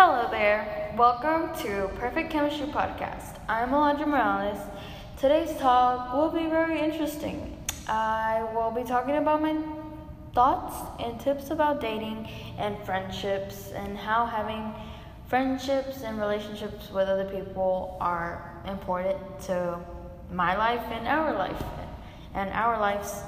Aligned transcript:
Hello 0.00 0.28
there. 0.30 0.94
Welcome 0.96 1.52
to 1.64 1.90
Perfect 1.96 2.30
Chemistry 2.30 2.68
Podcast. 2.68 3.40
I'm 3.48 3.70
Alondra 3.70 4.06
Morales. 4.06 4.56
Today's 5.16 5.58
talk 5.58 6.14
will 6.14 6.30
be 6.30 6.48
very 6.48 6.78
interesting. 6.78 7.58
I 7.88 8.48
will 8.54 8.70
be 8.70 8.84
talking 8.84 9.16
about 9.16 9.42
my 9.42 9.56
thoughts 10.36 10.76
and 11.02 11.18
tips 11.18 11.50
about 11.50 11.80
dating 11.80 12.28
and 12.58 12.78
friendships 12.86 13.72
and 13.72 13.98
how 13.98 14.24
having 14.24 14.72
friendships 15.26 16.02
and 16.02 16.20
relationships 16.20 16.92
with 16.92 17.08
other 17.08 17.28
people 17.28 17.98
are 18.00 18.54
important 18.68 19.18
to 19.46 19.80
my 20.30 20.56
life 20.56 20.84
and 20.92 21.08
our 21.08 21.32
life 21.32 21.60
and 22.34 22.50
our 22.50 22.78
lives. 22.78 23.20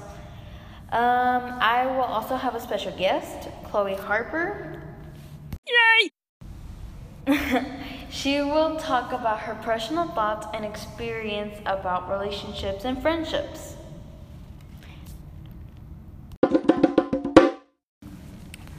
Um, 0.93 1.59
I 1.59 1.85
will 1.85 2.07
also 2.15 2.37
have 2.37 2.55
a 2.55 2.61
special 2.61 2.97
guest, 2.97 3.49
Chloe 3.65 3.95
Harper. 3.95 4.81
she 8.09 8.41
will 8.41 8.77
talk 8.77 9.11
about 9.11 9.39
her 9.41 9.55
personal 9.55 10.07
thoughts 10.09 10.47
and 10.53 10.65
experience 10.65 11.57
about 11.65 12.09
relationships 12.09 12.85
and 12.85 13.01
friendships. 13.01 13.75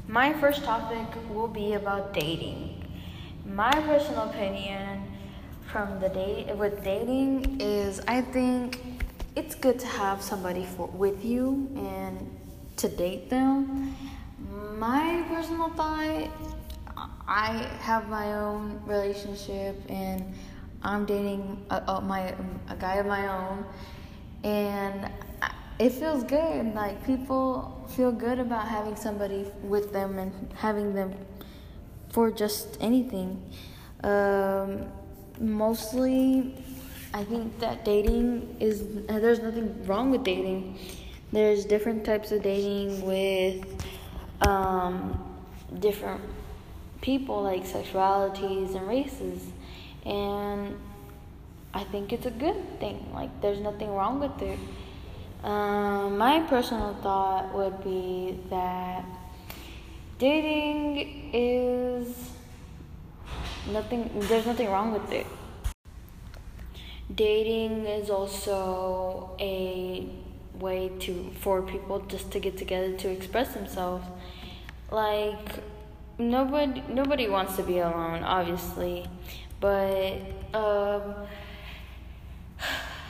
My 0.08 0.32
first 0.34 0.64
topic 0.64 1.06
will 1.30 1.48
be 1.48 1.74
about 1.74 2.12
dating. 2.12 2.84
My 3.46 3.72
personal 3.72 4.24
opinion 4.24 5.04
from 5.70 6.00
the 6.00 6.08
date 6.10 6.54
with 6.56 6.84
dating 6.84 7.60
is 7.60 8.00
I 8.06 8.20
think 8.20 8.80
it's 9.36 9.54
good 9.54 9.78
to 9.78 9.86
have 9.86 10.20
somebody 10.20 10.66
for 10.66 10.88
with 10.88 11.24
you 11.24 11.70
and 11.76 12.38
to 12.76 12.88
date 12.88 13.30
them. 13.30 13.96
My 14.78 15.24
personal 15.28 15.70
thought 15.70 16.28
I 17.26 17.68
have 17.80 18.08
my 18.08 18.34
own 18.34 18.82
relationship 18.84 19.80
and 19.88 20.34
I'm 20.82 21.06
dating 21.06 21.64
a, 21.70 21.76
a, 21.76 22.00
my 22.00 22.34
a 22.68 22.76
guy 22.76 22.96
of 22.96 23.06
my 23.06 23.28
own, 23.28 23.64
and 24.42 25.08
it 25.78 25.90
feels 25.90 26.24
good. 26.24 26.74
Like 26.74 27.04
people 27.06 27.86
feel 27.94 28.10
good 28.10 28.38
about 28.38 28.66
having 28.66 28.96
somebody 28.96 29.46
with 29.62 29.92
them 29.92 30.18
and 30.18 30.52
having 30.54 30.94
them 30.94 31.14
for 32.10 32.30
just 32.30 32.76
anything. 32.80 33.40
Um, 34.02 34.88
mostly, 35.38 36.56
I 37.14 37.22
think 37.22 37.58
that 37.60 37.84
dating 37.84 38.56
is 38.58 38.84
there's 39.06 39.38
nothing 39.38 39.84
wrong 39.86 40.10
with 40.10 40.24
dating. 40.24 40.78
There's 41.30 41.64
different 41.64 42.04
types 42.04 42.32
of 42.32 42.42
dating 42.42 43.06
with 43.06 43.64
um, 44.42 45.18
different 45.78 46.20
people 47.02 47.42
like 47.42 47.64
sexualities 47.64 48.74
and 48.74 48.88
races. 48.88 49.44
And 50.06 50.78
i 51.74 51.84
think 51.84 52.12
it's 52.12 52.26
a 52.26 52.30
good 52.30 52.80
thing. 52.80 53.10
Like 53.12 53.40
there's 53.42 53.60
nothing 53.60 53.92
wrong 53.92 54.20
with 54.20 54.40
it. 54.40 54.58
Um, 55.44 56.16
my 56.18 56.40
personal 56.48 56.94
thought 57.02 57.52
would 57.52 57.82
be 57.82 58.38
that 58.48 59.04
dating 60.18 61.30
is 61.34 62.30
nothing 63.72 64.10
there's 64.28 64.46
nothing 64.46 64.70
wrong 64.70 64.92
with 64.92 65.12
it. 65.12 65.26
Dating 67.14 67.86
is 67.86 68.08
also 68.08 69.36
a 69.40 70.08
way 70.60 70.92
to 71.00 71.30
for 71.40 71.62
people 71.62 72.00
just 72.00 72.30
to 72.30 72.38
get 72.38 72.56
together 72.56 72.96
to 72.98 73.08
express 73.10 73.54
themselves. 73.54 74.06
Like 74.90 75.48
nobody 76.30 76.82
nobody 76.88 77.28
wants 77.28 77.56
to 77.56 77.62
be 77.62 77.78
alone, 77.78 78.22
obviously, 78.22 79.06
but 79.60 80.18
um, 80.54 81.14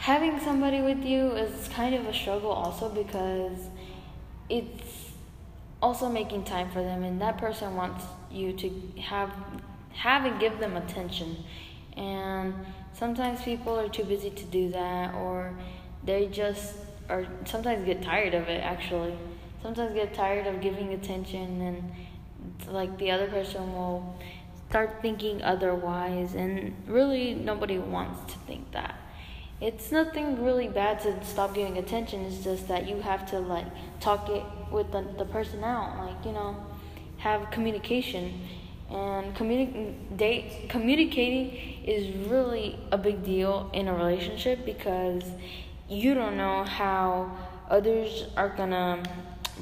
having 0.01 0.39
somebody 0.41 0.81
with 0.81 1.05
you 1.05 1.33
is 1.33 1.69
kind 1.69 1.95
of 1.95 2.07
a 2.07 2.15
struggle 2.15 2.51
also 2.51 2.89
because 2.89 3.59
it's 4.49 5.11
also 5.81 6.09
making 6.09 6.45
time 6.45 6.71
for 6.71 6.83
them, 6.83 7.03
and 7.03 7.21
that 7.21 7.39
person 7.39 7.75
wants 7.77 8.05
you 8.31 8.53
to 8.53 8.71
have 9.01 9.31
have 9.95 10.25
and 10.25 10.41
give 10.41 10.59
them 10.59 10.77
attention, 10.77 11.37
and 11.97 12.55
sometimes 12.93 13.43
people 13.43 13.79
are 13.79 13.89
too 13.89 14.05
busy 14.05 14.31
to 14.31 14.45
do 14.45 14.71
that, 14.71 15.15
or 15.15 15.53
they 16.05 16.27
just 16.29 16.77
or 17.09 17.27
sometimes 17.45 17.85
get 17.85 18.03
tired 18.03 18.35
of 18.35 18.49
it 18.49 18.63
actually. 18.63 19.15
Sometimes 19.63 19.95
get 19.95 20.13
tired 20.13 20.49
of 20.49 20.61
giving 20.61 20.93
attention 20.93 21.61
and 21.61 21.93
like 22.67 22.99
the 22.99 23.11
other 23.11 23.29
person 23.29 23.73
will 23.73 24.17
start 24.69 25.03
thinking 25.03 25.43
otherwise 25.43 26.35
and 26.35 26.75
really 26.87 27.35
nobody 27.35 27.79
wants 27.79 28.33
to 28.33 28.39
think 28.41 28.71
that. 28.73 28.95
It's 29.61 29.93
nothing 29.93 30.43
really 30.43 30.67
bad 30.67 31.01
to 31.01 31.25
stop 31.25 31.55
giving 31.55 31.79
attention 31.79 32.25
it's 32.25 32.43
just 32.43 32.67
that 32.69 32.89
you 32.89 33.01
have 33.01 33.31
to 33.31 33.39
like 33.39 33.67
talk 34.01 34.29
it 34.29 34.43
with 34.73 34.91
the, 34.91 35.07
the 35.19 35.25
person 35.25 35.63
out 35.63 35.99
like 35.99 36.25
you 36.25 36.33
know 36.33 36.57
have 37.19 37.51
communication. 37.51 38.41
And 38.91 39.35
communi- 39.35 39.95
date, 40.17 40.69
communicating 40.69 41.85
is 41.85 42.15
really 42.27 42.79
a 42.91 42.99
big 42.99 43.25
deal 43.25 43.71
in 43.73 43.89
a 43.89 43.95
relationship 43.95 44.67
because 44.67 45.23
you 45.89 46.13
don't 46.15 46.37
know 46.37 46.65
how 46.65 47.35
others 47.71 48.27
are 48.37 48.51
gonna 48.51 49.03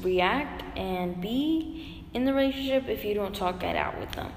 react 0.01 0.65
and 0.77 1.21
be 1.21 2.00
in 2.15 2.25
the 2.25 2.33
relationship 2.33 2.89
if 2.89 3.05
you 3.05 3.15
don't 3.15 3.35
talk 3.35 3.63
it 3.63 3.77
out 3.77 3.99
with 3.99 4.13
them. 4.13 4.33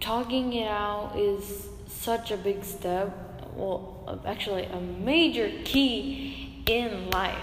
Talking 0.00 0.52
it 0.52 0.68
out 0.68 1.14
is 1.16 1.68
such 1.86 2.30
a 2.30 2.36
big 2.36 2.64
step, 2.64 3.42
well, 3.54 4.20
actually, 4.26 4.64
a 4.64 4.80
major 4.80 5.50
key 5.64 6.62
in 6.66 7.10
life 7.10 7.38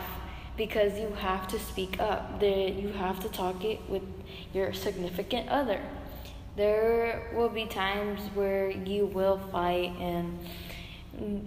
because 0.57 0.99
you 0.99 1.07
have 1.19 1.47
to 1.47 1.59
speak 1.59 1.99
up. 1.99 2.39
That 2.39 2.73
you 2.75 2.89
have 2.89 3.19
to 3.21 3.29
talk 3.29 3.63
it 3.63 3.79
with 3.89 4.03
your 4.53 4.73
significant 4.73 5.49
other. 5.49 5.81
There 6.55 7.31
will 7.33 7.49
be 7.49 7.65
times 7.65 8.21
where 8.35 8.69
you 8.69 9.07
will 9.07 9.39
fight 9.51 9.91
and 9.99 10.37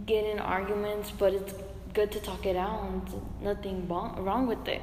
get 0.06 0.24
in 0.24 0.40
arguments, 0.40 1.12
but 1.16 1.32
it's 1.32 1.54
good 1.94 2.10
to 2.12 2.20
talk 2.20 2.44
it 2.46 2.56
out 2.56 2.82
and 2.84 3.02
nothing 3.40 3.86
wrong 3.88 4.46
with 4.46 4.66
it. 4.66 4.82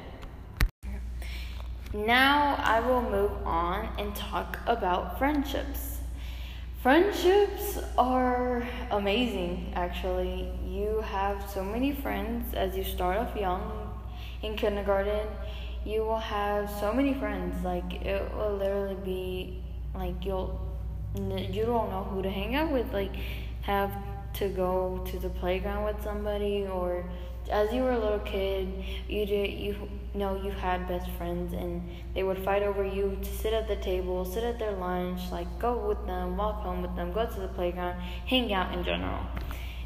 Now 1.94 2.56
I 2.58 2.80
will 2.80 3.02
move 3.02 3.30
on 3.46 3.88
and 4.00 4.12
talk 4.16 4.58
about 4.66 5.16
friendships. 5.16 5.98
Friendships 6.82 7.78
are 7.96 8.66
amazing, 8.90 9.72
actually. 9.76 10.50
You 10.66 11.02
have 11.02 11.48
so 11.48 11.62
many 11.62 11.92
friends 11.92 12.52
as 12.52 12.76
you 12.76 12.82
start 12.82 13.18
off 13.18 13.36
young 13.36 13.94
in 14.42 14.56
kindergarten. 14.56 15.28
You 15.84 16.00
will 16.00 16.18
have 16.18 16.68
so 16.68 16.92
many 16.92 17.14
friends. 17.14 17.64
Like, 17.64 18.04
it 18.04 18.34
will 18.34 18.56
literally 18.56 18.96
be 18.96 19.62
like 19.94 20.24
you'll, 20.24 20.60
you 21.14 21.64
don't 21.64 21.90
know 21.90 22.08
who 22.10 22.22
to 22.22 22.28
hang 22.28 22.56
out 22.56 22.72
with. 22.72 22.92
Like, 22.92 23.14
have 23.62 23.92
to 24.34 24.48
go 24.48 25.00
to 25.12 25.18
the 25.20 25.28
playground 25.28 25.84
with 25.84 26.02
somebody 26.02 26.66
or 26.66 27.04
as 27.50 27.72
you 27.72 27.82
were 27.82 27.92
a 27.92 27.98
little 27.98 28.20
kid, 28.20 28.68
you 29.08 29.26
did 29.26 29.50
you 29.50 29.88
know 30.14 30.40
you 30.42 30.50
had 30.50 30.88
best 30.88 31.10
friends, 31.12 31.52
and 31.52 31.82
they 32.14 32.22
would 32.22 32.38
fight 32.38 32.62
over 32.62 32.84
you 32.84 33.18
to 33.22 33.30
sit 33.30 33.52
at 33.52 33.68
the 33.68 33.76
table, 33.76 34.24
sit 34.24 34.44
at 34.44 34.58
their 34.58 34.72
lunch, 34.72 35.20
like 35.30 35.58
go 35.58 35.86
with 35.86 36.04
them, 36.06 36.36
walk 36.36 36.62
home 36.62 36.82
with 36.82 36.94
them, 36.96 37.12
go 37.12 37.26
to 37.26 37.40
the 37.40 37.48
playground, 37.48 38.00
hang 38.26 38.52
out 38.52 38.72
in 38.74 38.84
general. 38.84 39.20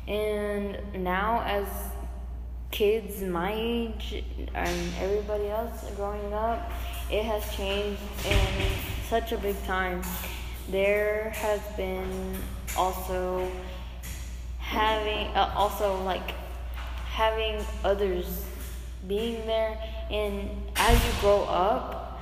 And 0.06 1.04
now, 1.04 1.42
as 1.42 1.66
kids 2.70 3.22
my 3.22 3.52
age 3.54 4.24
and 4.54 4.92
everybody 5.00 5.48
else 5.48 5.90
growing 5.96 6.32
up, 6.32 6.70
it 7.10 7.24
has 7.24 7.42
changed 7.54 8.00
in 8.26 8.72
such 9.08 9.32
a 9.32 9.38
big 9.38 9.60
time. 9.64 10.02
There 10.70 11.30
has 11.30 11.60
been 11.76 12.36
also 12.76 13.50
having 14.58 15.28
uh, 15.28 15.52
also 15.56 16.02
like 16.04 16.34
having 17.18 17.66
others 17.82 18.44
being 19.08 19.44
there. 19.44 19.76
And 20.08 20.48
as 20.76 21.04
you 21.04 21.10
grow 21.20 21.42
up 21.42 22.20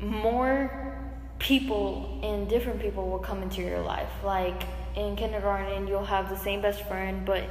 more 0.00 0.96
people 1.38 2.18
and 2.22 2.48
different 2.48 2.80
people 2.80 3.10
will 3.10 3.18
come 3.18 3.42
into 3.42 3.60
your 3.60 3.80
life. 3.80 4.08
Like 4.24 4.62
in 4.96 5.14
kindergarten 5.14 5.86
you'll 5.86 6.06
have 6.06 6.30
the 6.30 6.38
same 6.38 6.62
best 6.62 6.88
friend 6.88 7.26
but 7.26 7.44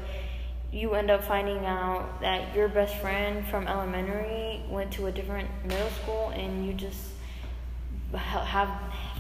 you 0.72 0.96
end 0.96 1.12
up 1.12 1.24
finding 1.24 1.64
out 1.64 2.22
that 2.22 2.56
your 2.56 2.68
best 2.68 2.96
friend 2.96 3.46
from 3.48 3.68
elementary 3.68 4.60
went 4.68 4.92
to 4.94 5.06
a 5.06 5.12
different 5.12 5.48
middle 5.64 5.92
school 6.02 6.30
and 6.30 6.66
you 6.66 6.74
just 6.74 7.04
have 8.14 8.72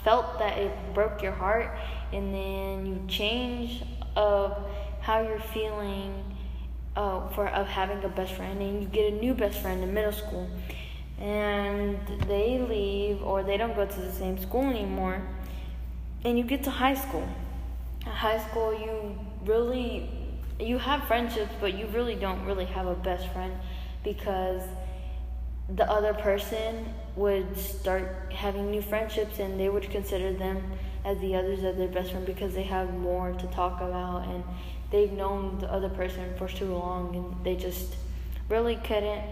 felt 0.03 0.39
that 0.39 0.57
it 0.57 0.71
broke 0.95 1.21
your 1.21 1.33
heart 1.33 1.77
and 2.11 2.33
then 2.33 2.85
you 2.87 2.99
change 3.07 3.83
of 4.15 4.57
how 5.01 5.21
you're 5.21 5.39
feeling 5.39 6.23
uh, 6.97 7.29
for 7.29 7.47
of 7.47 7.67
having 7.67 8.03
a 8.03 8.09
best 8.09 8.33
friend, 8.33 8.61
and 8.61 8.81
you 8.81 8.87
get 8.89 9.13
a 9.13 9.15
new 9.15 9.33
best 9.33 9.59
friend 9.59 9.83
in 9.83 9.93
middle 9.93 10.11
school, 10.11 10.49
and 11.19 11.99
they 12.27 12.59
leave 12.59 13.21
or 13.23 13.43
they 13.43 13.57
don't 13.57 13.75
go 13.75 13.85
to 13.85 14.01
the 14.01 14.11
same 14.11 14.37
school 14.39 14.65
anymore. 14.69 15.21
and 16.25 16.37
you 16.37 16.43
get 16.43 16.63
to 16.63 16.71
high 16.71 16.95
school. 16.95 17.27
High 18.05 18.39
school, 18.47 18.73
you 18.73 19.17
really 19.45 20.09
you 20.59 20.77
have 20.79 21.03
friendships, 21.05 21.53
but 21.61 21.77
you 21.77 21.85
really 21.87 22.15
don't 22.15 22.43
really 22.45 22.65
have 22.65 22.87
a 22.87 22.95
best 22.95 23.27
friend 23.33 23.53
because 24.03 24.63
the 25.75 25.89
other 25.89 26.13
person 26.13 26.93
would 27.15 27.57
start 27.57 28.31
having 28.33 28.71
new 28.71 28.81
friendships 28.81 29.39
and 29.39 29.59
they 29.59 29.69
would 29.69 29.89
consider 29.91 30.33
them 30.33 30.63
as 31.05 31.17
the 31.19 31.35
others 31.35 31.63
as 31.63 31.75
their 31.77 31.87
best 31.89 32.11
friend 32.11 32.25
because 32.25 32.53
they 32.53 32.63
have 32.63 32.93
more 32.93 33.33
to 33.33 33.47
talk 33.47 33.81
about 33.81 34.27
and 34.27 34.43
they've 34.91 35.11
known 35.11 35.59
the 35.59 35.71
other 35.71 35.89
person 35.89 36.33
for 36.37 36.47
too 36.47 36.73
long 36.73 37.15
and 37.15 37.45
they 37.45 37.55
just 37.55 37.95
really 38.49 38.75
couldn't 38.77 39.23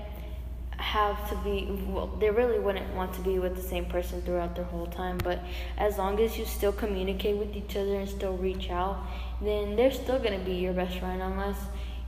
have 0.77 1.29
to 1.29 1.35
be 1.37 1.67
well 1.87 2.07
they 2.19 2.29
really 2.29 2.59
wouldn't 2.59 2.93
want 2.93 3.13
to 3.13 3.21
be 3.21 3.39
with 3.39 3.55
the 3.55 3.61
same 3.61 3.85
person 3.85 4.21
throughout 4.23 4.55
their 4.55 4.65
whole 4.65 4.87
time 4.87 5.17
but 5.23 5.39
as 5.77 5.97
long 5.97 6.19
as 6.19 6.37
you 6.37 6.43
still 6.43 6.73
communicate 6.73 7.37
with 7.37 7.55
each 7.55 7.77
other 7.77 7.95
and 7.95 8.09
still 8.09 8.35
reach 8.35 8.69
out 8.69 8.97
then 9.41 9.75
they're 9.77 9.91
still 9.91 10.19
going 10.19 10.37
to 10.37 10.45
be 10.45 10.55
your 10.55 10.73
best 10.73 10.97
friend 10.99 11.21
unless 11.21 11.57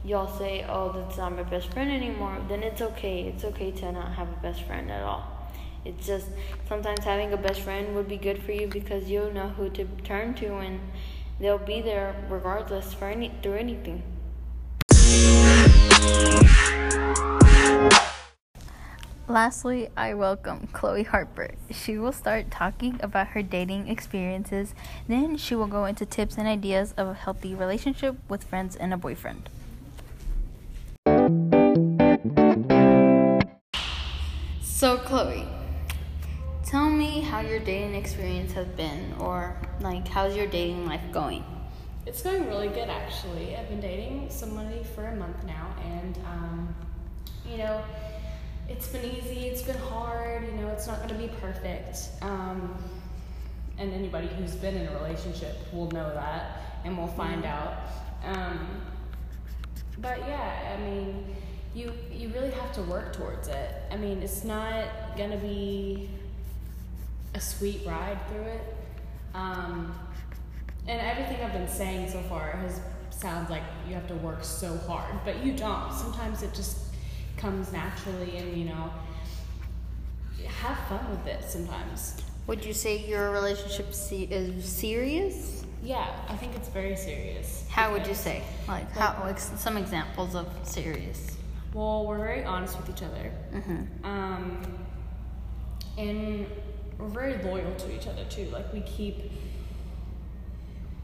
y'all 0.08 0.38
say, 0.38 0.66
oh, 0.70 0.92
that's 0.94 1.18
not 1.18 1.36
my 1.36 1.44
best 1.44 1.72
friend 1.74 1.92
anymore, 1.92 2.38
then 2.48 2.64
it's 2.64 2.82
okay. 2.82 3.24
It's 3.24 3.44
okay 3.44 3.72
to 3.72 3.92
not 3.92 4.14
have 4.14 4.30
a 4.30 4.42
best 4.42 4.64
friend 4.64 4.90
at 4.90 5.04
all. 5.04 5.28
It's 5.84 6.08
just 6.08 6.28
sometimes 6.68 7.04
having 7.04 7.34
a 7.34 7.38
best 7.38 7.62
friend 7.62 7.96
would 7.96 8.08
be 8.08 8.18
good 8.18 8.42
for 8.42 8.52
you 8.52 8.68
because 8.68 9.10
you'll 9.10 9.32
know 9.32 9.50
who 9.50 9.70
to 9.72 9.86
turn 10.04 10.34
to 10.36 10.58
and 10.58 10.80
they'll 11.39 11.57
be 11.57 11.81
there 11.81 12.16
regardless 12.30 12.94
for 12.94 13.07
any 13.07 13.31
through 13.42 13.56
anything. 13.56 14.04
Lastly, 19.30 19.89
I 19.98 20.13
welcome 20.13 20.69
Chloe 20.72 21.04
Harper. 21.04 21.51
She 21.69 21.98
will 21.98 22.13
start 22.13 22.50
talking 22.50 22.98
about 23.04 23.28
her 23.30 23.42
dating 23.42 23.89
experiences, 23.89 24.74
then 25.07 25.36
she 25.36 25.54
will 25.54 25.68
go 25.68 25.84
into 25.84 26.06
tips 26.06 26.38
and 26.38 26.48
ideas 26.48 26.94
of 26.95 27.10
a 27.10 27.13
healthy 27.13 27.54
relationship 27.54 28.16
with 28.30 28.45
friends 28.45 28.78
and 28.78 28.94
a 28.94 28.98
boyfriend. 28.98 29.50
So, 34.62 34.98
Chloe, 35.00 35.45
tell 36.68 36.90
me 36.90 37.22
how 37.22 37.40
your 37.40 37.60
dating 37.60 37.96
experience 37.96 38.52
has 38.52 38.68
been, 38.68 39.14
or 39.19 39.56
like, 39.80 40.06
how's 40.06 40.36
your 40.36 40.48
dating 40.48 40.86
life 40.86 41.02
going? 41.14 41.44
It's 42.06 42.22
going 42.22 42.46
really 42.48 42.68
good, 42.68 42.90
actually. 42.90 43.56
I've 43.56 43.69
been 43.69 43.80
dating 43.80 44.30
somebody 44.30 44.84
for 44.94 45.08
a 45.08 45.16
month 45.16 45.46
now, 45.46 45.74
and 45.81 46.18
um, 46.25 46.75
you 47.50 47.58
know 47.58 47.81
it's 48.68 48.90
been 48.90 49.06
easy, 49.06 49.48
it's 49.48 49.62
been 49.62 49.78
hard, 49.78 50.44
you 50.46 50.52
know, 50.62 50.68
it's 50.68 50.88
not 50.88 50.98
going 50.98 51.10
to 51.10 51.16
be 51.16 51.30
perfect. 51.40 52.10
Um, 52.22 52.75
and 53.78 53.94
anybody 53.94 54.28
who's 54.28 54.56
been 54.56 54.75
in 54.75 54.88
a 54.88 54.94
relationship 54.96 55.56
will 55.72 55.90
know 55.92 56.13
that 56.13 56.81
and 56.84 56.98
will 56.98 57.08
find 57.08 57.44
mm-hmm. 57.44 58.25
out. 58.25 58.36
Um, 58.36 58.68
but 60.00 60.20
yeah, 60.20 60.75
I 60.75 60.81
mean, 60.81 61.34
you 61.74 61.94
you 62.12 62.28
really 62.30 62.52
have 62.52 62.74
to 62.74 62.81
work 62.81 63.16
towards 63.16 63.48
it. 63.48 63.72
I 63.90 63.96
mean, 63.96 64.22
it's 64.22 64.44
not 64.44 64.86
going 65.16 65.31
to 65.31 65.38
be 65.38 66.10
a 67.38 67.42
sweet 67.42 67.81
ride 67.86 68.19
through 68.28 68.44
it. 68.44 68.75
Um, 69.34 69.95
and 70.88 71.00
everything 71.00 71.44
I've 71.44 71.54
been 71.54 71.69
saying 71.69 72.10
so 72.10 72.22
far 72.24 72.51
has 72.51 72.81
sounds 73.10 73.50
like 73.50 73.63
you 73.88 73.94
have 73.95 74.07
to 74.07 74.16
work 74.16 74.44
so 74.44 74.78
hard, 74.88 75.16
but 75.24 75.44
you 75.44 75.54
don't. 75.54 75.94
Sometimes 75.94 76.44
it 76.44 76.54
just 76.54 76.88
comes 77.38 77.72
naturally 77.72 78.38
and 78.38 78.57
you 78.57 78.66
know 78.66 78.92
have 80.48 80.78
fun 80.88 81.10
with 81.12 81.25
it 81.28 81.44
sometimes 81.44 82.22
would 82.48 82.66
you 82.66 82.74
say 82.74 82.98
your 83.06 83.31
relationship 83.31 83.88
is 84.12 84.66
serious 84.66 85.66
yeah 85.84 86.07
i 86.30 86.36
think 86.36 86.56
it's 86.56 86.69
very 86.69 86.95
serious 86.95 87.66
how 87.69 87.92
would 87.92 88.06
you 88.07 88.16
say 88.16 88.42
like, 88.68 88.84
like 88.95 89.13
how 89.16 89.24
like 89.24 89.39
some 89.39 89.78
examples 89.78 90.36
of 90.36 90.48
serious 90.63 91.38
well 91.74 92.06
we're 92.06 92.18
very 92.18 92.44
honest 92.44 92.78
with 92.78 92.89
each 92.89 93.04
other 93.04 93.31
mm-hmm. 93.54 94.06
um, 94.06 94.62
and 95.98 96.48
we're 96.98 97.08
very 97.08 97.38
loyal 97.44 97.74
to 97.76 97.96
each 97.96 98.08
other 98.08 98.24
too 98.26 98.46
like 98.52 98.72
we 98.74 98.82
keep 98.82 99.32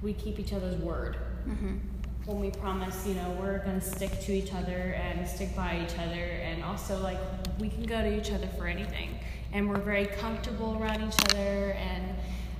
we 0.01 0.13
keep 0.13 0.39
each 0.39 0.53
other's 0.53 0.75
word 0.77 1.17
mm-hmm 1.47 1.77
when 2.25 2.39
we 2.39 2.51
promise, 2.51 3.05
you 3.05 3.15
know, 3.15 3.35
we're 3.39 3.59
going 3.59 3.79
to 3.79 3.85
stick 3.85 4.17
to 4.21 4.31
each 4.31 4.53
other 4.53 4.95
and 4.95 5.27
stick 5.27 5.53
by 5.55 5.83
each 5.83 5.97
other, 5.99 6.13
and 6.15 6.63
also 6.63 6.99
like 7.01 7.17
we 7.59 7.69
can 7.69 7.83
go 7.83 8.01
to 8.01 8.17
each 8.17 8.31
other 8.31 8.47
for 8.57 8.67
anything, 8.67 9.19
and 9.51 9.69
we're 9.69 9.79
very 9.79 10.05
comfortable 10.05 10.77
around 10.81 11.01
each 11.01 11.19
other 11.31 11.71
and 11.71 12.15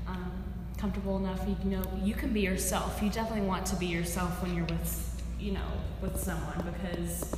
um, 0.07 0.31
comfortable 0.77 1.17
enough. 1.17 1.41
You 1.63 1.69
know, 1.69 1.83
you 2.01 2.13
can 2.13 2.33
be 2.33 2.41
yourself. 2.41 3.01
You 3.01 3.09
definitely 3.09 3.47
want 3.47 3.65
to 3.67 3.75
be 3.77 3.85
yourself 3.85 4.41
when 4.41 4.53
you're 4.53 4.65
with, 4.65 5.23
you 5.39 5.53
know, 5.53 5.67
with 6.01 6.21
someone 6.21 6.73
because 6.73 7.33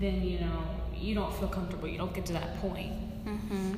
then 0.00 0.22
you 0.22 0.40
know 0.40 0.64
you 0.96 1.14
don't 1.14 1.32
feel 1.34 1.48
comfortable. 1.48 1.86
You 1.86 1.98
don't 1.98 2.12
get 2.12 2.26
to 2.26 2.32
that 2.32 2.60
point. 2.60 2.92
Mm-hmm. 3.24 3.74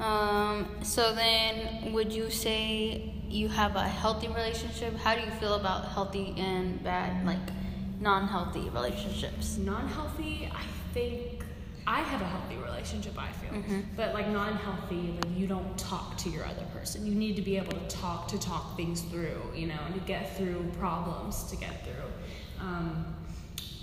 Um, 0.00 0.68
so 0.82 1.12
then, 1.14 1.92
would 1.92 2.12
you 2.12 2.30
say 2.30 3.12
you 3.28 3.48
have 3.48 3.76
a 3.76 3.86
healthy 3.86 4.28
relationship? 4.28 4.96
How 4.96 5.14
do 5.14 5.20
you 5.22 5.30
feel 5.32 5.54
about 5.54 5.88
healthy 5.88 6.34
and 6.38 6.82
bad, 6.84 7.26
like 7.26 7.38
non-healthy 8.00 8.68
relationships? 8.70 9.58
Non-healthy, 9.58 10.50
I 10.54 10.62
think 10.94 11.44
I 11.86 12.00
have 12.00 12.20
a 12.20 12.26
healthy 12.26 12.56
relationship. 12.56 13.14
I 13.18 13.32
feel, 13.32 13.60
mm-hmm. 13.60 13.80
but 13.96 14.14
like 14.14 14.28
non-healthy, 14.28 15.18
like 15.20 15.36
you 15.36 15.46
don't 15.46 15.76
talk 15.76 16.16
to 16.18 16.30
your 16.30 16.44
other 16.44 16.64
person. 16.72 17.04
You 17.06 17.14
need 17.14 17.34
to 17.36 17.42
be 17.42 17.56
able 17.56 17.72
to 17.72 17.86
talk 17.88 18.28
to 18.28 18.38
talk 18.38 18.76
things 18.76 19.00
through, 19.02 19.40
you 19.54 19.66
know, 19.66 19.80
to 19.92 20.00
get 20.00 20.36
through 20.36 20.70
problems, 20.78 21.44
to 21.50 21.56
get 21.56 21.84
through 21.84 22.64
um, 22.64 23.04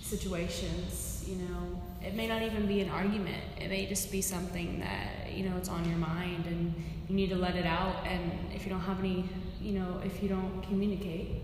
situations 0.01 1.25
you 1.27 1.37
know 1.37 1.81
it 2.05 2.13
may 2.13 2.27
not 2.27 2.41
even 2.41 2.67
be 2.67 2.81
an 2.81 2.89
argument. 2.89 3.43
It 3.59 3.69
may 3.69 3.85
just 3.87 4.11
be 4.11 4.21
something 4.21 4.79
that 4.79 5.31
you 5.31 5.49
know 5.49 5.57
it's 5.57 5.69
on 5.69 5.87
your 5.89 5.97
mind 5.97 6.45
and 6.45 6.73
you 7.09 7.15
need 7.15 7.29
to 7.29 7.35
let 7.35 7.55
it 7.55 7.65
out. 7.65 8.05
And 8.05 8.31
if 8.53 8.63
you 8.63 8.69
don't 8.69 8.81
have 8.81 8.99
any 8.99 9.27
you 9.59 9.79
know 9.79 9.99
if 10.03 10.21
you 10.21 10.29
don't 10.29 10.61
communicate 10.61 11.41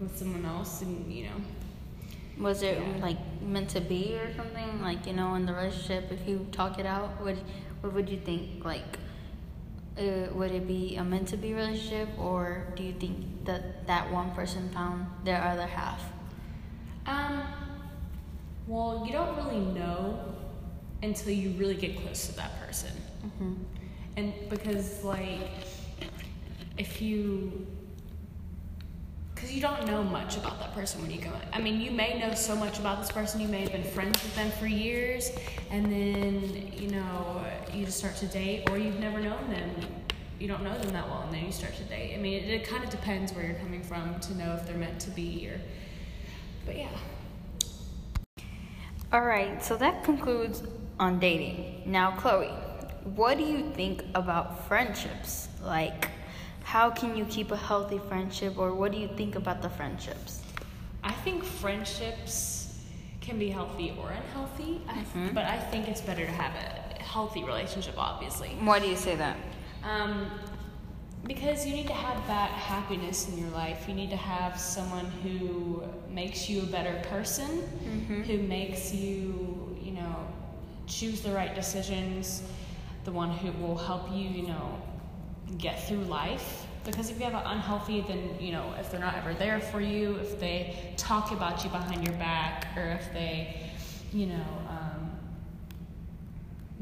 with 0.00 0.16
someone 0.16 0.44
else 0.44 0.82
and 0.82 1.12
you 1.12 1.24
know. 1.24 1.38
Was 2.38 2.62
it 2.62 2.78
yeah. 2.78 3.02
like 3.02 3.18
meant 3.42 3.70
to 3.70 3.80
be 3.80 4.16
or 4.16 4.32
something? 4.34 4.82
Like 4.82 5.06
you 5.06 5.12
know 5.12 5.34
in 5.34 5.46
the 5.46 5.52
relationship 5.52 6.10
if 6.12 6.28
you 6.28 6.46
talk 6.52 6.78
it 6.78 6.86
out 6.86 7.20
what 7.20 7.36
what 7.80 7.92
would 7.92 8.08
you 8.08 8.18
think? 8.18 8.64
Like 8.64 8.98
uh, 9.98 10.32
would 10.32 10.52
it 10.52 10.66
be 10.66 10.96
a 10.96 11.04
meant 11.04 11.28
to 11.28 11.36
be 11.36 11.54
relationship 11.54 12.08
or 12.18 12.66
do 12.76 12.82
you 12.82 12.92
think 12.92 13.44
that 13.44 13.86
that 13.86 14.10
one 14.12 14.30
person 14.32 14.68
found 14.70 15.06
their 15.24 15.42
other 15.42 15.66
half? 15.66 16.02
Um 17.06 17.63
well, 18.66 19.04
you 19.06 19.12
don't 19.12 19.36
really 19.36 19.60
know 19.60 20.34
until 21.02 21.32
you 21.32 21.50
really 21.58 21.74
get 21.74 21.96
close 22.00 22.26
to 22.28 22.36
that 22.36 22.58
person. 22.60 22.90
Mm-hmm. 23.26 23.54
And 24.16 24.32
because, 24.48 25.04
like, 25.04 25.50
if 26.78 27.00
you 27.02 27.66
because 29.34 29.52
you 29.52 29.60
don't 29.60 29.86
know 29.86 30.02
much 30.02 30.36
about 30.36 30.58
that 30.60 30.72
person 30.72 31.02
when 31.02 31.10
you 31.10 31.20
go 31.20 31.28
in. 31.28 31.48
I 31.52 31.60
mean, 31.60 31.80
you 31.80 31.90
may 31.90 32.18
know 32.18 32.34
so 32.34 32.56
much 32.56 32.78
about 32.78 33.00
this 33.00 33.10
person, 33.10 33.40
you 33.40 33.48
may 33.48 33.60
have 33.60 33.72
been 33.72 33.84
friends 33.84 34.22
with 34.22 34.34
them 34.36 34.50
for 34.52 34.66
years, 34.66 35.32
and 35.70 35.84
then, 35.86 36.72
you 36.72 36.90
know, 36.90 37.44
you 37.72 37.84
just 37.84 37.98
start 37.98 38.16
to 38.16 38.26
date, 38.26 38.70
or 38.70 38.78
you've 38.78 39.00
never 39.00 39.20
known 39.20 39.50
them. 39.50 39.70
You 40.38 40.48
don't 40.48 40.62
know 40.62 40.78
them 40.78 40.90
that 40.92 41.06
well, 41.08 41.22
and 41.22 41.34
then 41.34 41.44
you 41.44 41.52
start 41.52 41.74
to 41.74 41.82
date. 41.84 42.14
I 42.14 42.18
mean, 42.18 42.42
it, 42.42 42.48
it 42.48 42.66
kind 42.66 42.84
of 42.84 42.90
depends 42.90 43.32
where 43.32 43.44
you're 43.44 43.56
coming 43.56 43.82
from 43.82 44.18
to 44.20 44.34
know 44.36 44.54
if 44.54 44.66
they're 44.66 44.78
meant 44.78 45.00
to 45.00 45.10
be, 45.10 45.48
or, 45.48 45.60
but 46.64 46.76
yeah. 46.78 46.88
All 49.14 49.20
right, 49.20 49.62
so 49.62 49.76
that 49.76 50.02
concludes 50.02 50.64
on 50.98 51.20
dating. 51.20 51.82
Now, 51.86 52.16
Chloe, 52.16 52.48
what 53.14 53.38
do 53.38 53.44
you 53.44 53.70
think 53.70 54.02
about 54.16 54.66
friendships? 54.66 55.46
Like, 55.62 56.10
how 56.64 56.90
can 56.90 57.16
you 57.16 57.24
keep 57.26 57.52
a 57.52 57.56
healthy 57.56 58.00
friendship, 58.08 58.58
or 58.58 58.74
what 58.74 58.90
do 58.90 58.98
you 58.98 59.06
think 59.06 59.36
about 59.36 59.62
the 59.62 59.70
friendships? 59.70 60.42
I 61.04 61.12
think 61.12 61.44
friendships 61.44 62.76
can 63.20 63.38
be 63.38 63.50
healthy 63.50 63.94
or 64.00 64.10
unhealthy, 64.10 64.82
mm-hmm. 64.88 65.28
but 65.28 65.44
I 65.44 65.60
think 65.60 65.86
it's 65.86 66.00
better 66.00 66.26
to 66.26 66.32
have 66.32 66.52
a 66.56 67.00
healthy 67.00 67.44
relationship, 67.44 67.94
obviously. 67.96 68.56
Why 68.64 68.80
do 68.80 68.88
you 68.88 68.96
say 68.96 69.14
that? 69.14 69.36
Um, 69.84 70.28
because 71.24 71.64
you 71.64 71.72
need 71.72 71.86
to 71.86 71.92
have 71.92 72.26
that 72.26 72.50
happiness 72.50 73.28
in 73.28 73.38
your 73.38 73.50
life. 73.50 73.84
You 73.86 73.94
need 73.94 74.10
to 74.10 74.16
have 74.16 74.58
someone 74.58 75.06
who 75.22 75.84
makes 76.24 76.48
you 76.48 76.62
a 76.62 76.66
better 76.66 76.96
person, 77.10 77.46
mm-hmm. 77.46 78.22
who 78.22 78.38
makes 78.38 78.94
you, 78.94 79.76
you 79.82 79.92
know, 79.92 80.16
choose 80.86 81.20
the 81.20 81.30
right 81.30 81.54
decisions, 81.54 82.42
the 83.04 83.12
one 83.12 83.30
who 83.30 83.52
will 83.60 83.76
help 83.76 84.10
you, 84.10 84.26
you 84.38 84.46
know, 84.46 84.80
get 85.58 85.86
through 85.86 86.04
life. 86.22 86.66
Because 86.84 87.10
if 87.10 87.18
you 87.18 87.24
have 87.24 87.34
an 87.34 87.46
unhealthy, 87.46 88.00
then, 88.08 88.22
you 88.40 88.52
know, 88.52 88.74
if 88.80 88.90
they're 88.90 89.00
not 89.00 89.16
ever 89.16 89.34
there 89.34 89.60
for 89.60 89.80
you, 89.80 90.16
if 90.16 90.40
they 90.40 90.58
talk 90.96 91.30
about 91.32 91.62
you 91.62 91.68
behind 91.70 92.02
your 92.06 92.16
back, 92.16 92.66
or 92.76 92.86
if 93.00 93.12
they, 93.12 93.60
you 94.12 94.26
know, 94.26 94.50
um, 94.70 95.10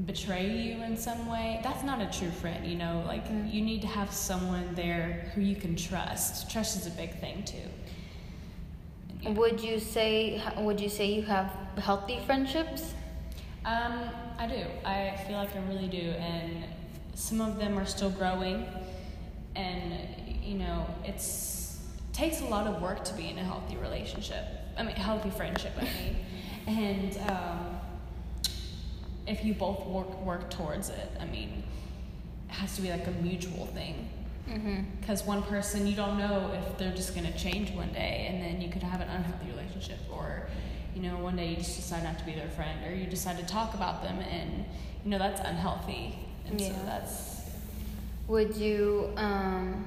betray 0.06 0.48
you 0.50 0.82
in 0.82 0.96
some 0.96 1.26
way, 1.28 1.60
that's 1.64 1.84
not 1.84 2.00
a 2.00 2.18
true 2.18 2.30
friend, 2.30 2.64
you 2.66 2.76
know? 2.76 3.02
Like, 3.06 3.26
Mm. 3.28 3.52
you 3.52 3.60
need 3.60 3.80
to 3.82 3.88
have 3.88 4.12
someone 4.12 4.74
there 4.74 5.30
who 5.34 5.40
you 5.40 5.56
can 5.56 5.74
trust. 5.74 6.50
Trust 6.50 6.76
is 6.78 6.86
a 6.86 6.90
big 6.90 7.12
thing, 7.20 7.42
too. 7.44 7.68
Yeah. 9.22 9.30
Would 9.30 9.60
you 9.60 9.78
say 9.78 10.42
would 10.58 10.80
you 10.80 10.88
say 10.88 11.12
you 11.12 11.22
have 11.22 11.50
healthy 11.78 12.18
friendships? 12.26 12.94
Um, 13.64 14.10
I 14.38 14.46
do. 14.48 14.64
I 14.84 15.16
feel 15.26 15.36
like 15.36 15.54
I 15.54 15.60
really 15.68 15.86
do, 15.86 16.10
and 16.18 16.64
some 17.14 17.40
of 17.40 17.58
them 17.58 17.78
are 17.78 17.86
still 17.86 18.10
growing, 18.10 18.66
and 19.54 19.94
you 20.42 20.58
know, 20.58 20.86
it's 21.04 21.78
takes 22.12 22.40
a 22.40 22.44
lot 22.46 22.66
of 22.66 22.82
work 22.82 23.04
to 23.04 23.14
be 23.14 23.28
in 23.28 23.38
a 23.38 23.44
healthy 23.44 23.76
relationship. 23.76 24.44
I 24.76 24.82
mean, 24.82 24.96
healthy 24.96 25.30
friendship. 25.30 25.72
I 25.78 25.84
mean, 25.84 26.16
and 26.66 27.30
um, 27.30 27.80
if 29.26 29.44
you 29.44 29.54
both 29.54 29.86
work 29.86 30.20
work 30.22 30.50
towards 30.50 30.88
it, 30.88 31.10
I 31.20 31.26
mean, 31.26 31.62
it 32.48 32.54
has 32.54 32.74
to 32.76 32.82
be 32.82 32.90
like 32.90 33.06
a 33.06 33.12
mutual 33.12 33.66
thing. 33.66 34.08
Mhm. 34.48 34.84
Because 35.00 35.24
one 35.24 35.42
person, 35.44 35.86
you 35.86 35.94
don't 35.94 36.18
know 36.18 36.50
if 36.52 36.76
they're 36.78 36.94
just 36.94 37.14
going 37.14 37.26
to 37.30 37.38
change 37.38 37.70
one 37.72 37.92
day, 37.92 38.26
and 38.30 38.42
then 38.42 38.60
you 38.60 38.70
could 38.70 38.82
have 38.82 39.00
an 39.00 39.08
unhealthy 39.08 39.46
relationship, 39.50 39.98
or 40.12 40.48
you 40.94 41.00
know, 41.02 41.16
one 41.18 41.36
day 41.36 41.48
you 41.48 41.56
just 41.56 41.76
decide 41.76 42.04
not 42.04 42.18
to 42.18 42.24
be 42.26 42.32
their 42.32 42.48
friend, 42.50 42.84
or 42.86 42.94
you 42.94 43.06
decide 43.06 43.38
to 43.38 43.46
talk 43.46 43.74
about 43.74 44.02
them, 44.02 44.18
and 44.20 44.64
you 45.04 45.10
know 45.10 45.18
that's 45.18 45.40
unhealthy. 45.40 46.18
And 46.46 46.60
so 46.60 46.68
Yeah. 46.68 46.84
that's 46.84 47.30
Would 48.28 48.56
you 48.56 49.12
um 49.16 49.84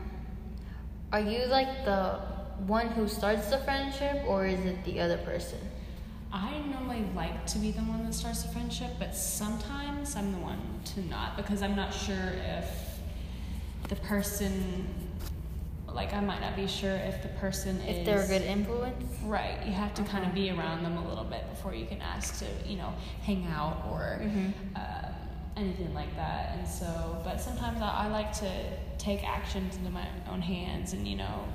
are 1.12 1.20
you 1.22 1.46
like 1.46 1.86
the 1.86 2.20
one 2.68 2.88
who 2.90 3.08
starts 3.08 3.48
the 3.50 3.58
friendship 3.60 4.24
or 4.28 4.46
is 4.46 4.60
it 4.66 4.84
the 4.84 5.00
other 5.00 5.18
person? 5.20 5.60
I 6.34 6.60
normally 6.60 7.06
like 7.16 7.46
to 7.48 7.60
be 7.60 7.72
the 7.72 7.82
one 7.82 8.04
that 8.06 8.14
starts 8.14 8.44
the 8.44 8.50
friendship, 8.50 8.92
but 9.00 9.16
sometimes 9.16 10.16
I'm 10.16 10.32
the 10.34 10.40
one 10.40 10.60
to 10.96 11.02
not 11.08 11.38
because 11.38 11.62
I'm 11.62 11.76
not 11.76 11.94
sure 11.94 12.34
if 12.58 12.95
the 13.88 13.96
person, 13.98 14.88
like, 15.88 16.14
I 16.14 16.20
might 16.20 16.42
not 16.42 16.56
be 16.56 16.68
sure 16.68 16.96
if 16.96 17.22
the 17.22 17.30
person 17.30 17.78
is. 17.82 18.00
If 18.00 18.06
they're 18.06 18.24
a 18.24 18.28
good 18.28 18.42
influence? 18.48 19.04
Right, 19.24 19.66
you 19.66 19.72
have 19.74 19.94
to 19.96 20.04
kind 20.04 20.26
of 20.26 20.34
be 20.34 20.50
around 20.52 20.84
them 20.84 20.98
a 20.98 21.08
little 21.08 21.24
bit 21.24 21.50
before 21.50 21.74
you 21.74 21.86
can 21.86 22.02
ask 22.02 22.40
to, 22.40 22.46
you 22.68 22.78
know, 22.78 22.94
hang 23.22 23.46
out 23.48 23.86
or 23.92 24.20
Mhm. 24.22 24.54
uh, 24.76 25.10
anything 25.58 25.94
like 25.94 26.14
that. 26.16 26.58
And 26.58 26.68
so, 26.68 27.22
but 27.24 27.40
sometimes 27.40 27.82
I, 27.82 28.06
I 28.06 28.08
like 28.08 28.34
to 28.40 28.52
take 28.98 29.24
actions 29.28 29.78
into 29.78 29.90
my 29.90 30.06
own 30.32 30.42
hands 30.42 30.94
and, 30.94 31.08
you 31.08 31.16
know, 31.16 31.46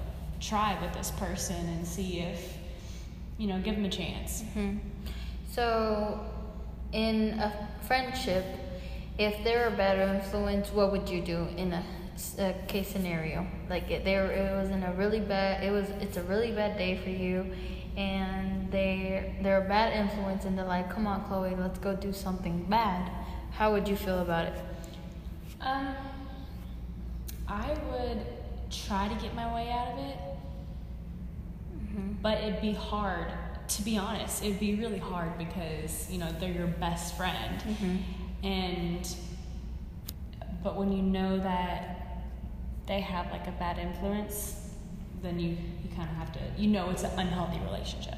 try 0.41 0.81
with 0.81 0.93
this 0.95 1.11
person 1.13 1.57
and 1.69 1.87
see 1.87 2.21
if, 2.21 2.57
you 3.39 3.47
know, 3.47 3.61
give 3.61 3.75
them 3.77 3.85
a 3.85 3.91
chance. 3.91 4.43
hmm 4.55 4.79
So, 5.53 6.21
in 6.93 7.39
a 7.41 7.69
friendship, 7.83 8.45
if 9.19 9.45
they're 9.45 9.69
a 9.69 9.77
bad 9.77 9.99
influence, 10.17 10.73
what 10.73 10.91
would 10.93 11.09
you 11.09 11.21
do 11.21 11.47
in 11.57 11.73
a, 11.73 11.85
a 12.39 12.55
case 12.69 12.89
scenario? 12.89 13.47
Like 13.69 13.91
it, 13.91 14.05
they 14.05 14.17
were, 14.17 14.31
it 14.31 14.57
was 14.57 14.71
in 14.71 14.83
a 14.83 14.93
really 14.93 15.21
bad, 15.21 15.63
it 15.65 15.71
was, 15.71 15.89
it's 16.01 16.17
a 16.17 16.23
really 16.23 16.53
bad 16.53 16.77
day 16.79 16.97
for 16.97 17.11
you, 17.11 17.47
and 17.97 18.71
they 18.71 19.35
they're 19.43 19.65
a 19.65 19.69
bad 19.69 19.93
influence, 19.93 20.45
and 20.45 20.57
they're 20.57 20.65
like, 20.65 20.91
come 20.91 21.07
on, 21.07 21.25
Chloe, 21.25 21.55
let's 21.57 21.79
go 21.79 21.95
do 21.95 22.13
something 22.13 22.65
bad. 22.69 23.11
How 23.53 23.73
would 23.73 23.87
you 23.89 23.97
feel 23.97 24.21
about 24.21 24.47
it? 24.47 24.55
Um, 25.61 25.95
I 27.49 27.77
would 27.91 28.21
try 28.71 29.09
to 29.09 29.15
get 29.17 29.35
my 29.35 29.53
way 29.55 29.71
out 29.71 29.89
of 29.93 29.99
it, 29.99 30.17
hmm 31.93 32.13
but 32.23 32.39
it'd 32.39 32.61
be 32.61 32.73
hard. 32.73 33.27
To 33.69 33.83
be 33.83 33.97
honest, 33.99 34.43
it'd 34.45 34.59
be 34.59 34.75
really 34.75 34.99
hard 34.99 35.39
because 35.39 36.11
you 36.11 36.19
know 36.19 36.29
they're 36.41 36.53
your 36.53 36.67
best 36.67 37.17
friend, 37.17 37.63
hmm 37.63 37.97
and 38.43 39.17
but 40.63 40.77
when 40.77 40.93
you 40.93 41.03
know 41.03 41.39
that 41.39 42.00
they 42.91 43.01
have 43.01 43.31
like 43.31 43.47
a 43.47 43.53
bad 43.53 43.79
influence, 43.79 44.57
then 45.23 45.39
you 45.39 45.51
you 45.51 45.89
kind 45.95 46.11
of 46.11 46.17
have 46.17 46.33
to 46.33 46.41
you 46.59 46.67
know 46.67 46.91
it's 46.91 47.05
an 47.05 47.17
unhealthy 47.17 47.61
relationship. 47.65 48.17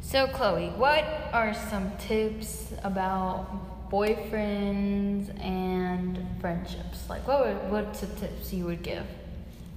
So, 0.00 0.28
Chloe, 0.28 0.70
what 0.70 1.04
are 1.32 1.52
some 1.52 1.90
tips 1.98 2.72
about 2.84 3.90
boyfriends 3.90 5.28
and 5.44 6.24
friendships? 6.40 7.08
Like, 7.08 7.26
what 7.26 7.46
would, 7.46 7.70
what's 7.70 8.00
the 8.00 8.06
tips 8.06 8.52
you 8.52 8.64
would 8.66 8.82
give? 8.82 9.06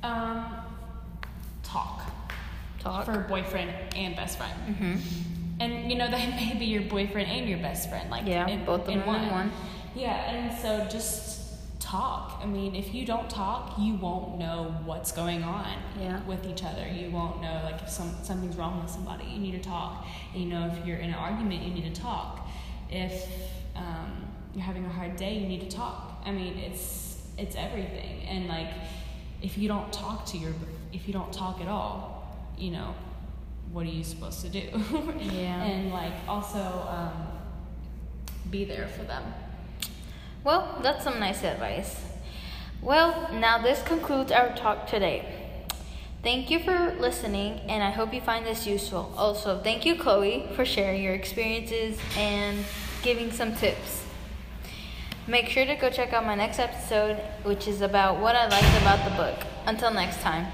Um, 0.04 0.46
talk 1.63 2.02
Talk. 2.80 3.06
for 3.06 3.20
boyfriend 3.30 3.72
and 3.96 4.16
best 4.16 4.38
friend. 4.38 4.54
hmm 4.75 4.96
And 5.60 5.92
you 5.92 5.98
know 5.98 6.10
that 6.16 6.30
may 6.36 6.56
be 6.58 6.66
your 6.66 6.84
boyfriend 6.84 7.30
and 7.30 7.50
your 7.50 7.60
best 7.60 7.90
friend, 7.90 8.12
like 8.12 8.28
Yeah, 8.28 8.48
in, 8.48 8.63
both 8.63 8.82
of 8.82 8.88
them 8.88 9.00
in 9.00 9.32
one. 9.32 9.52
Yeah, 9.96 10.32
and 10.32 10.56
so 10.62 10.88
just 10.88 11.33
talk. 11.93 12.39
I 12.41 12.45
mean, 12.47 12.75
if 12.75 12.93
you 12.95 13.05
don't 13.05 13.29
talk, 13.29 13.77
you 13.77 13.93
won't 13.95 14.39
know 14.39 14.75
what's 14.85 15.12
going 15.12 15.43
on 15.43 15.73
Yeah. 16.00 16.19
with 16.31 16.43
each 16.51 16.63
other. 16.63 16.85
You 16.88 17.12
won't 17.12 17.41
know 17.41 17.55
like 17.63 17.79
if 17.83 17.89
some 17.89 18.12
something's 18.23 18.55
wrong 18.59 18.81
with 18.81 18.91
somebody. 18.97 19.25
You 19.33 19.39
need 19.39 19.55
to 19.62 19.69
talk. 19.75 19.93
And, 20.33 20.43
you 20.43 20.50
know, 20.50 20.63
if 20.71 20.85
you're 20.85 20.97
in 21.05 21.09
an 21.09 21.19
argument, 21.27 21.62
you 21.65 21.71
need 21.77 21.93
to 21.93 22.01
talk. 22.01 22.47
If 22.89 23.13
um, 23.75 24.12
you're 24.53 24.63
having 24.71 24.85
a 24.85 24.89
hard 25.00 25.15
day, 25.17 25.33
you 25.38 25.47
need 25.47 25.62
to 25.69 25.71
talk. 25.83 26.00
I 26.25 26.31
mean, 26.31 26.53
it's 26.67 26.83
it's 27.38 27.55
everything. 27.55 28.13
And 28.27 28.47
like, 28.47 28.71
if 29.41 29.57
you 29.57 29.67
don't 29.67 29.91
talk 29.93 30.25
to 30.31 30.38
your, 30.38 30.53
if 30.91 31.07
you 31.07 31.13
don't 31.13 31.33
talk 31.43 31.62
at 31.62 31.67
all, 31.67 31.97
you 32.57 32.71
know, 32.71 32.89
what 33.71 33.85
are 33.85 33.95
you 34.00 34.03
supposed 34.03 34.41
to 34.45 34.50
do? 34.50 34.65
Yeah. 35.41 35.63
And 35.63 35.91
like 35.91 36.13
also 36.27 36.63
um, 36.97 37.17
be 38.50 38.65
there 38.65 38.88
for 38.88 39.03
them. 39.03 39.23
Well, 40.43 40.79
that's 40.81 41.03
some 41.03 41.19
nice 41.19 41.43
advice. 41.43 42.01
Well, 42.81 43.29
now 43.31 43.62
this 43.62 43.81
concludes 43.81 44.31
our 44.31 44.53
talk 44.55 44.88
today. 44.88 45.43
Thank 46.21 46.50
you 46.50 46.59
for 46.59 46.95
listening, 47.00 47.62
and 47.69 47.81
I 47.83 47.91
hope 47.91 48.13
you 48.13 48.21
find 48.21 48.45
this 48.45 48.67
useful. 48.67 49.13
Also, 49.17 49.59
thank 49.62 49.85
you, 49.85 49.95
Chloe, 49.95 50.50
for 50.55 50.65
sharing 50.65 51.01
your 51.01 51.13
experiences 51.13 51.97
and 52.17 52.59
giving 53.01 53.31
some 53.31 53.55
tips. 53.55 54.03
Make 55.27 55.47
sure 55.47 55.65
to 55.65 55.75
go 55.75 55.89
check 55.89 56.12
out 56.12 56.25
my 56.25 56.35
next 56.35 56.59
episode, 56.59 57.17
which 57.43 57.67
is 57.67 57.79
about 57.79 58.19
what 58.19 58.35
I 58.35 58.47
liked 58.47 58.81
about 58.81 59.09
the 59.09 59.15
book. 59.15 59.47
Until 59.65 59.91
next 59.91 60.21
time. 60.21 60.47